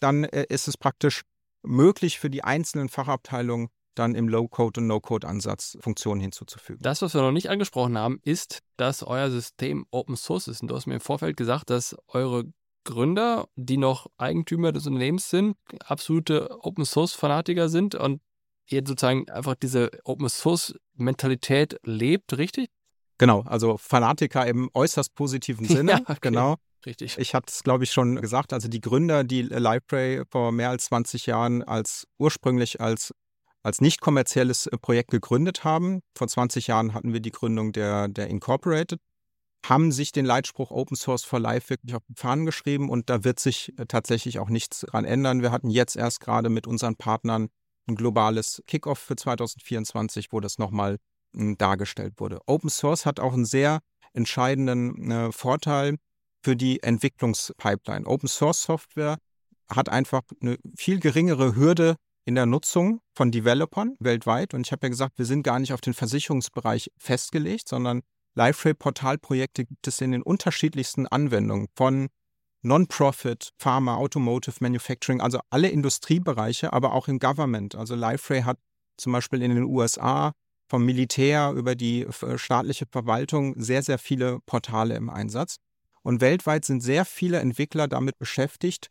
[0.00, 1.22] dann äh, ist es praktisch
[1.62, 6.82] möglich für die einzelnen Fachabteilungen dann im Low-Code- und No-Code-Ansatz Funktionen hinzuzufügen.
[6.82, 10.62] Das, was wir noch nicht angesprochen haben, ist, dass euer System Open Source ist.
[10.62, 12.44] Und du hast mir im Vorfeld gesagt, dass eure
[12.86, 18.22] Gründer, die noch Eigentümer des Unternehmens sind, absolute Open Source Fanatiker sind und
[18.68, 22.70] ihr sozusagen einfach diese Open Source Mentalität lebt, richtig?
[23.18, 25.92] Genau, also Fanatiker im äußerst positiven Sinne.
[25.92, 26.18] Ja, okay.
[26.22, 26.56] Genau.
[26.84, 27.18] Richtig.
[27.18, 28.52] Ich hatte es, glaube ich, schon gesagt.
[28.52, 33.12] Also die Gründer, die Library vor mehr als 20 Jahren als ursprünglich als
[33.64, 36.00] als nicht kommerzielles Projekt gegründet haben.
[36.14, 39.00] Vor 20 Jahren hatten wir die Gründung der, der Incorporated,
[39.68, 43.24] haben sich den Leitspruch Open Source for Life wirklich auf die Fahnen geschrieben und da
[43.24, 45.42] wird sich äh, tatsächlich auch nichts dran ändern.
[45.42, 47.48] Wir hatten jetzt erst gerade mit unseren Partnern
[47.88, 50.98] ein globales Kickoff für 2024, wo das nochmal
[51.34, 52.40] hm, dargestellt wurde.
[52.46, 53.80] Open Source hat auch einen sehr
[54.12, 55.96] entscheidenden äh, Vorteil
[56.42, 58.06] für die Entwicklungspipeline.
[58.06, 59.18] Open Source Software
[59.68, 64.54] hat einfach eine viel geringere Hürde in der Nutzung von Developern weltweit.
[64.54, 68.02] Und ich habe ja gesagt, wir sind gar nicht auf den Versicherungsbereich festgelegt, sondern
[68.36, 72.08] LiveRay-Portalprojekte gibt es in den unterschiedlichsten Anwendungen von
[72.62, 77.74] Non-Profit, Pharma, Automotive, Manufacturing, also alle Industriebereiche, aber auch im Government.
[77.74, 78.58] Also LiveRay hat
[78.96, 80.32] zum Beispiel in den USA
[80.68, 85.56] vom Militär über die äh, staatliche Verwaltung sehr, sehr viele Portale im Einsatz.
[86.02, 88.90] Und weltweit sind sehr viele Entwickler damit beschäftigt,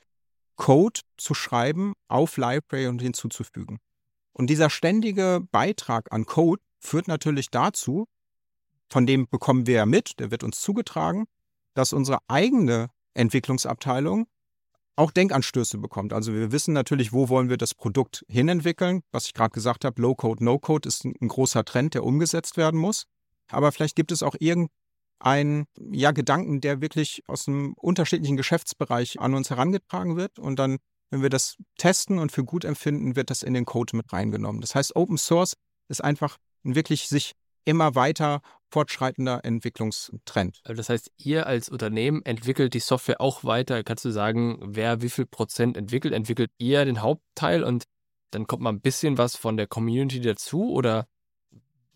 [0.55, 3.79] Code zu schreiben auf Library und hinzuzufügen.
[4.31, 8.05] Und dieser ständige Beitrag an Code führt natürlich dazu,
[8.89, 11.25] von dem bekommen wir ja mit, der wird uns zugetragen,
[11.73, 14.27] dass unsere eigene Entwicklungsabteilung
[14.95, 16.13] auch Denkanstöße bekommt.
[16.13, 19.01] Also wir wissen natürlich, wo wollen wir das Produkt hinentwickeln.
[19.11, 23.05] Was ich gerade gesagt habe, Low-Code, No-Code ist ein, großer Trend, der umgesetzt werden muss.
[23.49, 24.69] Aber vielleicht gibt es auch irgendein
[25.19, 30.39] ein ja, Gedanken, der wirklich aus einem unterschiedlichen Geschäftsbereich an uns herangetragen wird.
[30.39, 30.77] Und dann,
[31.09, 34.61] wenn wir das testen und für gut empfinden, wird das in den Code mit reingenommen.
[34.61, 35.55] Das heißt, Open Source
[35.87, 37.33] ist einfach ein wirklich sich
[37.65, 40.61] immer weiter fortschreitender Entwicklungstrend.
[40.63, 43.83] Also das heißt, ihr als Unternehmen entwickelt die Software auch weiter.
[43.83, 46.13] Kannst du sagen, wer wie viel Prozent entwickelt?
[46.13, 47.85] Entwickelt ihr den Hauptteil und
[48.31, 51.07] dann kommt mal ein bisschen was von der Community dazu oder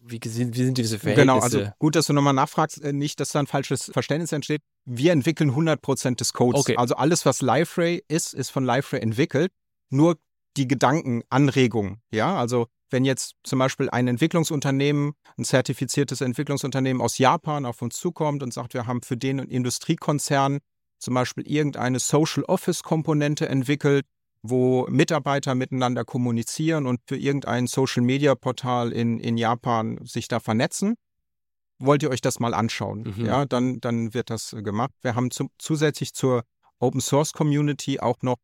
[0.02, 1.16] wie, wie sind diese Verhältnisse?
[1.16, 4.62] Genau, also gut, dass du nochmal nachfragst, äh, nicht, dass da ein falsches Verständnis entsteht.
[4.86, 6.62] Wir entwickeln 100% des Codes.
[6.62, 6.78] Okay.
[6.78, 9.52] Also alles, was LiveRay ist, ist von LiveRay entwickelt.
[9.90, 10.18] Nur
[10.58, 17.17] die Gedanken, Anregungen, ja, also wenn jetzt zum Beispiel ein Entwicklungsunternehmen, ein zertifiziertes Entwicklungsunternehmen aus
[17.17, 20.60] Japan auf uns zukommt und sagt, wir haben für den Industriekonzern
[20.99, 24.06] zum Beispiel irgendeine Social Office Komponente entwickelt,
[24.41, 30.95] wo Mitarbeiter miteinander kommunizieren und für irgendein Social-Media-Portal in, in Japan sich da vernetzen.
[31.78, 33.13] Wollt ihr euch das mal anschauen?
[33.15, 33.25] Mhm.
[33.25, 34.91] Ja, dann, dann wird das gemacht.
[35.02, 36.43] Wir haben zu, zusätzlich zur
[36.80, 38.38] Open Source Community auch noch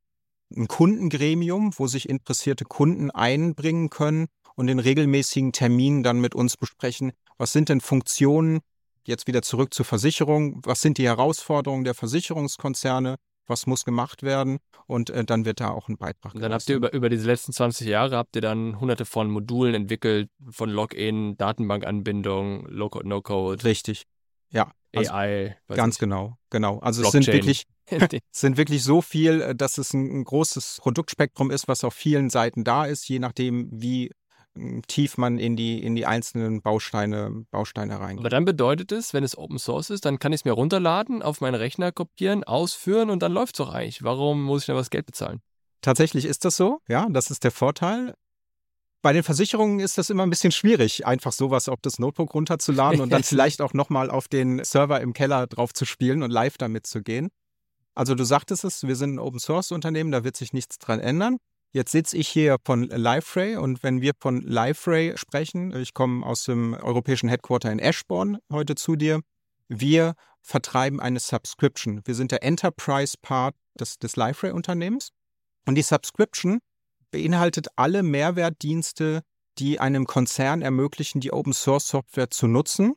[0.55, 6.57] ein Kundengremium, wo sich interessierte Kunden einbringen können und in regelmäßigen Terminen dann mit uns
[6.57, 8.59] besprechen, was sind denn Funktionen,
[9.05, 14.57] jetzt wieder zurück zur Versicherung, was sind die Herausforderungen der Versicherungskonzerne, was muss gemacht werden
[14.87, 16.33] und äh, dann wird da auch ein Beitrag.
[16.33, 19.29] Und dann habt ihr über, über diese letzten 20 Jahre habt ihr dann hunderte von
[19.29, 23.63] Modulen entwickelt, von Login, Datenbankanbindung, Low-Code, No-Code.
[23.63, 24.05] Richtig.
[24.51, 24.71] Ja.
[24.95, 25.57] Also AI.
[25.67, 26.79] Ganz genau, genau.
[26.79, 27.19] Also Blockchain.
[27.19, 27.65] es sind wirklich,
[28.31, 32.29] sind wirklich so viel, äh, dass es ein, ein großes Produktspektrum ist, was auf vielen
[32.29, 34.11] Seiten da ist, je nachdem, wie
[34.87, 38.19] tief man in die, in die einzelnen Bausteine, Bausteine reingeht.
[38.19, 41.21] Aber dann bedeutet es, wenn es Open Source ist, dann kann ich es mir runterladen,
[41.21, 44.03] auf meinen Rechner kopieren, ausführen und dann läuft es doch eigentlich.
[44.03, 45.41] Warum muss ich da was Geld bezahlen?
[45.81, 48.15] Tatsächlich ist das so, ja, das ist der Vorteil.
[49.05, 53.01] Bei den Versicherungen ist das immer ein bisschen schwierig, einfach sowas auf das Notebook runterzuladen
[53.01, 56.57] und dann vielleicht auch nochmal auf den Server im Keller drauf zu spielen und live
[56.57, 57.29] damit zu gehen.
[57.93, 60.99] Also du sagtest es, wir sind ein Open Source Unternehmen, da wird sich nichts dran
[60.99, 61.37] ändern.
[61.71, 66.45] Jetzt sitze ich hier von LiveRay und wenn wir von LiveRay sprechen, ich komme aus
[66.45, 69.21] dem europäischen Headquarter in Ashbourne heute zu dir,
[69.67, 72.01] wir vertreiben eine Subscription.
[72.05, 75.11] Wir sind der Enterprise-Part des, des LiveRay-Unternehmens
[75.67, 76.57] und die Subscription
[77.11, 79.21] beinhaltet alle Mehrwertdienste,
[79.57, 82.93] die einem Konzern ermöglichen, die Open-Source-Software zu nutzen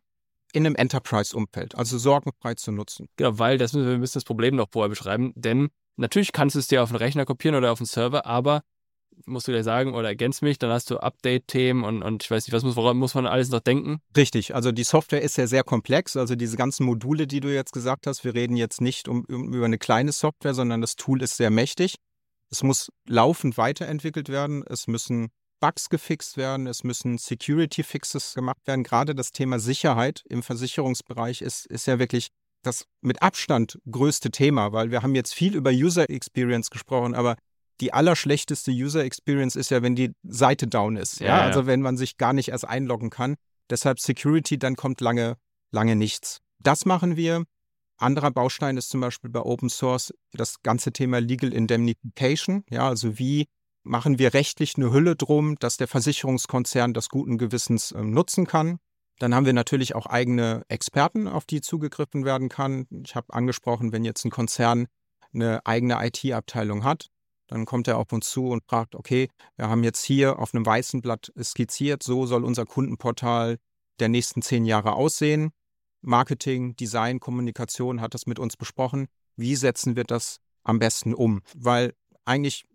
[0.52, 3.08] in einem Enterprise-Umfeld, also sorgenfrei zu nutzen.
[3.16, 5.68] Genau, weil das müssen wir müssen das Problem noch vorher beschreiben, denn
[5.98, 8.62] Natürlich kannst du es dir auf den Rechner kopieren oder auf den Server, aber
[9.26, 12.46] musst du gleich sagen oder ergänzt mich, dann hast du Update-Themen und, und ich weiß
[12.46, 13.98] nicht, was muss, woran muss man alles noch denken?
[14.16, 17.72] Richtig, also die Software ist ja sehr komplex, also diese ganzen Module, die du jetzt
[17.72, 21.36] gesagt hast, wir reden jetzt nicht um, über eine kleine Software, sondern das Tool ist
[21.36, 21.96] sehr mächtig.
[22.50, 25.28] Es muss laufend weiterentwickelt werden, es müssen
[25.60, 28.84] Bugs gefixt werden, es müssen Security-Fixes gemacht werden.
[28.84, 32.28] Gerade das Thema Sicherheit im Versicherungsbereich ist, ist ja wirklich
[32.62, 37.36] das mit Abstand größte Thema, weil wir haben jetzt viel über User Experience gesprochen, aber
[37.80, 41.20] die allerschlechteste User Experience ist ja, wenn die Seite down ist.
[41.20, 43.36] Ja, ja, also wenn man sich gar nicht erst einloggen kann.
[43.70, 45.36] Deshalb Security, dann kommt lange,
[45.70, 46.40] lange nichts.
[46.60, 47.44] Das machen wir.
[47.98, 52.64] Anderer Baustein ist zum Beispiel bei Open Source das ganze Thema Legal Indemnification.
[52.70, 53.46] Ja, also wie
[53.82, 58.78] machen wir rechtlich eine Hülle drum, dass der Versicherungskonzern das guten Gewissens äh, nutzen kann.
[59.18, 62.86] Dann haben wir natürlich auch eigene Experten, auf die zugegriffen werden kann.
[63.04, 64.86] Ich habe angesprochen, wenn jetzt ein Konzern
[65.34, 67.08] eine eigene IT-Abteilung hat,
[67.48, 70.66] Dann kommt er auf uns zu und fragt, okay, wir haben jetzt hier auf einem
[70.66, 73.58] weißen Blatt skizziert, so soll unser Kundenportal
[74.00, 75.50] der nächsten zehn Jahre aussehen.
[76.00, 79.08] Marketing, Design, Kommunikation hat das mit uns besprochen.
[79.36, 81.42] Wie setzen wir das am besten um?
[81.54, 82.66] Weil eigentlich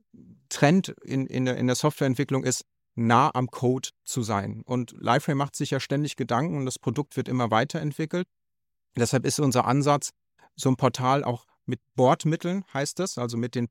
[0.50, 4.62] Trend in, in, der, in der Softwareentwicklung ist, nah am Code zu sein.
[4.66, 8.28] Und Liferay macht sich ja ständig Gedanken und das Produkt wird immer weiterentwickelt.
[8.96, 10.12] Deshalb ist unser Ansatz,
[10.56, 13.70] so ein Portal auch mit Bordmitteln, heißt es, also mit den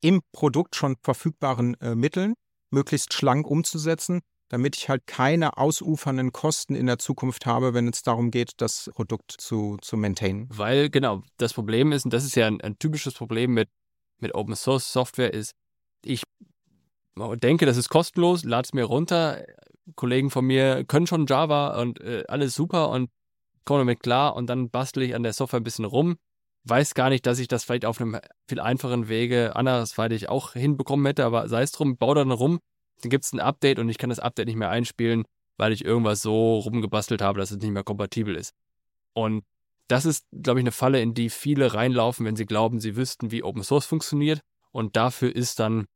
[0.00, 2.34] im Produkt schon verfügbaren äh, Mitteln,
[2.70, 8.02] möglichst schlank umzusetzen, damit ich halt keine ausufernden Kosten in der Zukunft habe, wenn es
[8.02, 10.48] darum geht, das Produkt zu, zu maintainen.
[10.50, 13.68] Weil, genau, das Problem ist, und das ist ja ein, ein typisches Problem mit,
[14.18, 15.54] mit Open Source Software, ist,
[16.04, 16.24] ich
[17.16, 19.44] denke, das ist kostenlos, lade es mir runter.
[19.94, 23.08] Kollegen von mir können schon Java und äh, alles super und
[23.64, 26.16] kommen damit klar und dann bastle ich an der Software ein bisschen rum.
[26.64, 31.06] Weiß gar nicht, dass ich das vielleicht auf einem viel einfacheren Wege andersweitig auch hinbekommen
[31.06, 32.58] hätte, aber sei es drum, baue dann rum,
[33.02, 35.24] gibt es ein Update und ich kann das Update nicht mehr einspielen,
[35.56, 38.54] weil ich irgendwas so rumgebastelt habe, dass es nicht mehr kompatibel ist.
[39.12, 39.44] Und
[39.88, 43.30] das ist, glaube ich, eine Falle, in die viele reinlaufen, wenn sie glauben, sie wüssten,
[43.32, 44.40] wie Open Source funktioniert.
[44.70, 45.86] Und dafür ist dann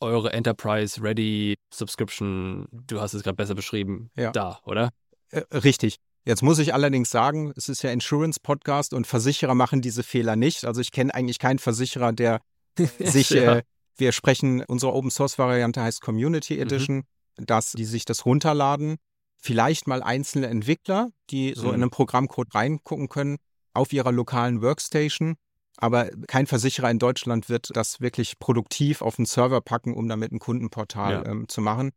[0.00, 4.32] eure Enterprise Ready Subscription, du hast es gerade besser beschrieben, ja.
[4.32, 4.90] da, oder?
[5.30, 5.96] Äh, richtig.
[6.24, 10.36] Jetzt muss ich allerdings sagen, es ist ja Insurance Podcast und Versicherer machen diese Fehler
[10.36, 10.64] nicht.
[10.64, 12.40] Also ich kenne eigentlich keinen Versicherer, der
[12.98, 13.56] sich, ja.
[13.56, 13.62] äh,
[14.00, 16.62] wir sprechen, unsere Open Source Variante heißt Community mhm.
[16.62, 17.46] Edition, mhm.
[17.46, 18.96] dass die sich das runterladen.
[19.42, 21.74] Vielleicht mal einzelne Entwickler, die so mhm.
[21.74, 23.36] in einen Programmcode reingucken können,
[23.72, 25.36] auf ihrer lokalen Workstation
[25.80, 30.30] aber kein Versicherer in Deutschland wird das wirklich produktiv auf den Server packen, um damit
[30.30, 31.24] ein Kundenportal ja.
[31.24, 31.90] ähm, zu machen.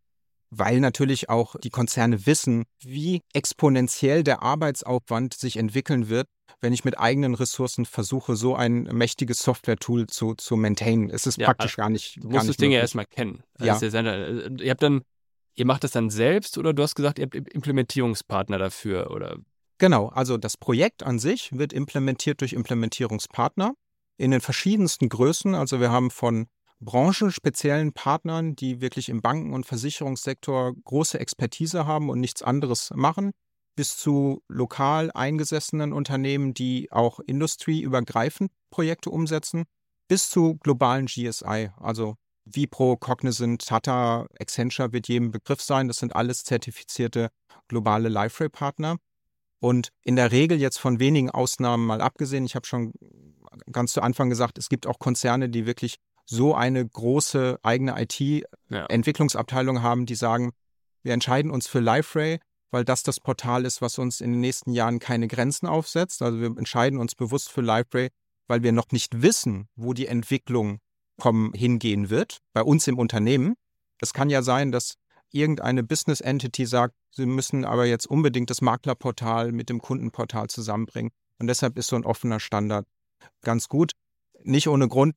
[0.50, 6.28] Weil natürlich auch die Konzerne wissen, wie exponentiell der Arbeitsaufwand sich entwickeln wird,
[6.62, 11.10] wenn ich mit eigenen Ressourcen versuche, so ein mächtiges Software-Tool zu, zu maintainen.
[11.10, 12.20] Es ist ja, praktisch gar nicht.
[12.22, 13.44] Du musst das Ding ja erstmal kennen.
[13.60, 13.78] Ja.
[13.78, 15.02] ja äh, ihr habt dann,
[15.56, 19.38] ihr macht das dann selbst oder du hast gesagt, ihr habt Implementierungspartner dafür oder
[19.80, 23.74] Genau, also das Projekt an sich wird implementiert durch Implementierungspartner
[24.18, 25.56] in den verschiedensten Größen.
[25.56, 26.48] Also wir haben von
[26.80, 33.32] branchenspeziellen Partnern, die wirklich im Banken- und Versicherungssektor große Expertise haben und nichts anderes machen,
[33.76, 39.66] bis zu lokal eingesessenen Unternehmen, die auch industrieübergreifend Projekte umsetzen,
[40.08, 45.88] bis zu globalen GSI, also Vipro, Cognizant, Tata, Accenture wird jedem Begriff sein.
[45.88, 47.30] Das sind alles zertifizierte
[47.68, 48.98] globale Liferay-Partner.
[49.60, 52.94] Und in der Regel jetzt von wenigen Ausnahmen mal abgesehen, ich habe schon
[53.72, 59.82] ganz zu Anfang gesagt, es gibt auch Konzerne, die wirklich so eine große eigene IT-Entwicklungsabteilung
[59.82, 60.52] haben, die sagen,
[61.02, 62.40] wir entscheiden uns für LiveRay,
[62.74, 66.24] weil das das Portal ist, was uns in den nächsten Jahren keine Grenzen aufsetzt.
[66.24, 68.10] Also wir entscheiden uns bewusst für LiveRay,
[68.48, 70.80] weil wir noch nicht wissen, wo die Entwicklung
[71.22, 73.54] kommen, hingehen wird, bei uns im Unternehmen.
[74.00, 74.96] Es kann ja sein, dass
[75.30, 81.12] irgendeine Business Entity sagt, sie müssen aber jetzt unbedingt das Maklerportal mit dem Kundenportal zusammenbringen.
[81.38, 82.88] Und deshalb ist so ein offener Standard
[83.44, 83.92] ganz gut.
[84.44, 85.14] Nicht ohne Grund.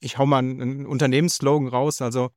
[0.00, 2.02] Ich hau mal einen Unternehmensslogan raus.
[2.02, 2.28] Also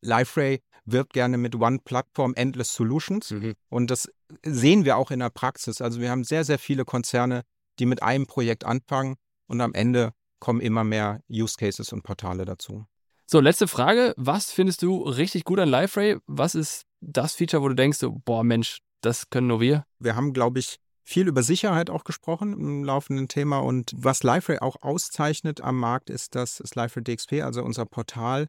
[0.00, 3.32] LifeRay wirbt gerne mit One Platform Endless Solutions.
[3.32, 3.54] Mhm.
[3.68, 4.08] Und das
[4.44, 5.80] sehen wir auch in der Praxis.
[5.80, 7.42] Also wir haben sehr, sehr viele Konzerne,
[7.78, 12.44] die mit einem Projekt anfangen und am Ende kommen immer mehr Use Cases und Portale
[12.44, 12.86] dazu.
[13.26, 14.14] So, letzte Frage.
[14.16, 16.18] Was findest du richtig gut an LiveRay?
[16.26, 19.84] Was ist das Feature, wo du denkst, so, boah, Mensch, das können nur wir?
[19.98, 23.58] Wir haben, glaube ich, viel über Sicherheit auch gesprochen im laufenden Thema.
[23.58, 28.46] Und was LiveRay auch auszeichnet am Markt, ist, dass das LiveRay DXP, also unser Portal,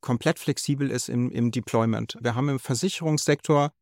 [0.00, 2.16] komplett flexibel ist im, im Deployment.
[2.20, 3.72] Wir haben im Versicherungssektor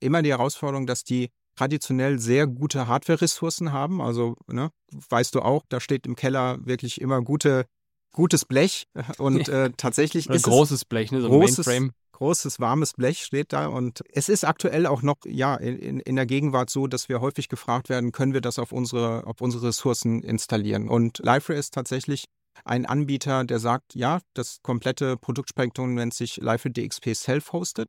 [0.00, 4.00] immer die Herausforderung, dass die traditionell sehr gute Hardware-Ressourcen haben.
[4.00, 4.70] Also, ne,
[5.10, 7.66] weißt du auch, da steht im Keller wirklich immer gute
[8.12, 8.86] gutes Blech
[9.18, 11.92] und äh, tatsächlich ist großes Blech, ne, so ein großes, Mainframe.
[12.12, 16.26] Großes, warmes Blech steht da und es ist aktuell auch noch, ja, in, in der
[16.26, 20.22] Gegenwart so, dass wir häufig gefragt werden, können wir das auf unsere, auf unsere Ressourcen
[20.22, 20.88] installieren?
[20.88, 22.26] Und Liferay ist tatsächlich
[22.64, 27.88] ein Anbieter, der sagt, ja, das komplette Produktspektrum nennt sich Liferay DXP Self-Hosted.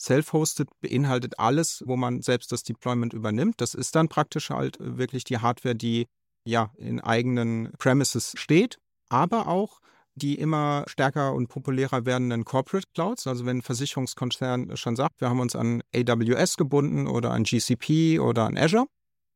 [0.00, 3.60] Self-Hosted beinhaltet alles, wo man selbst das Deployment übernimmt.
[3.60, 6.06] Das ist dann praktisch halt wirklich die Hardware, die
[6.44, 8.78] ja in eigenen Premises steht
[9.08, 9.80] aber auch
[10.14, 13.26] die immer stärker und populärer werdenden Corporate Clouds.
[13.28, 18.18] Also wenn ein Versicherungskonzern schon sagt, wir haben uns an AWS gebunden oder an GCP
[18.18, 18.86] oder an Azure,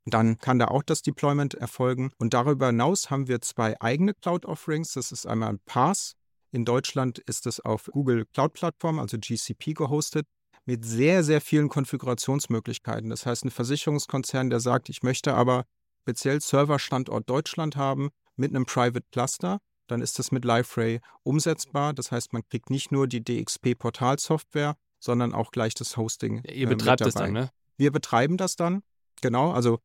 [0.05, 2.11] dann kann da auch das Deployment erfolgen.
[2.19, 4.95] Und darüber hinaus haben wir zwei eigene Cloud-Offerings.
[4.95, 6.15] Das ist einmal PaaS.
[6.51, 10.27] In Deutschland ist es auf Google Cloud Plattform, also GCP, gehostet
[10.65, 13.11] mit sehr, sehr vielen Konfigurationsmöglichkeiten.
[13.11, 15.65] Das heißt, ein Versicherungskonzern, der sagt, ich möchte aber
[16.03, 21.93] speziell Serverstandort Deutschland haben, mit einem Private Cluster, dann ist das mit LiveRay umsetzbar.
[21.93, 26.43] Das heißt, man kriegt nicht nur die DXP-Portalsoftware, sondern auch gleich das Hosting.
[26.45, 27.51] Ihr betreibt äh, das dann, ne?
[27.77, 28.83] Wir betreiben das dann,
[29.21, 29.53] genau.
[29.53, 29.81] Also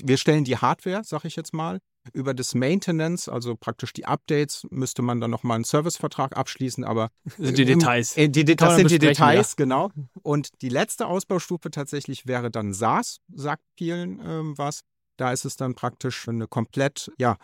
[0.00, 1.80] wir stellen die Hardware, sag ich jetzt mal.
[2.12, 7.10] Über das Maintenance, also praktisch die Updates, müsste man dann nochmal einen Servicevertrag abschließen, aber.
[7.38, 8.16] Sind die Details.
[8.16, 9.64] Äh, die, das sind die Details, ja.
[9.64, 9.90] genau.
[10.22, 14.80] Und die letzte Ausbaustufe tatsächlich wäre dann SaaS, sagt vielen ähm, was.
[15.16, 17.36] Da ist es dann praktisch eine komplett ja,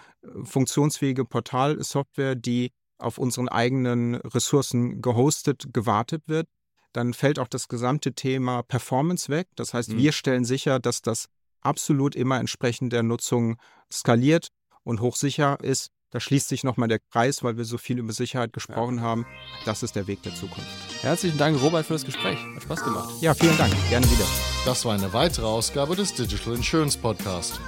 [0.42, 6.48] funktionsfähige Portalsoftware, die auf unseren eigenen Ressourcen gehostet, gewartet wird.
[6.92, 9.48] Dann fällt auch das gesamte Thema Performance weg.
[9.54, 9.98] Das heißt, mhm.
[9.98, 11.28] wir stellen sicher, dass das
[11.62, 13.56] absolut immer entsprechend der Nutzung
[13.92, 14.48] skaliert
[14.84, 15.90] und hochsicher ist.
[16.10, 19.02] Da schließt sich nochmal der Kreis, weil wir so viel über Sicherheit gesprochen ja.
[19.02, 19.26] haben.
[19.66, 20.66] Das ist der Weg der Zukunft.
[21.02, 22.38] Herzlichen Dank, Robert, für das Gespräch.
[22.54, 23.10] Hat Spaß gemacht.
[23.20, 23.74] Ja, vielen Dank.
[23.90, 24.24] Gerne wieder.
[24.64, 27.60] Das war eine weitere Ausgabe des Digital Insurance Podcast.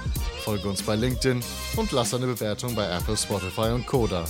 [0.43, 1.43] Folge uns bei LinkedIn
[1.77, 4.25] und lass eine Bewertung bei Apple, Spotify und Koda.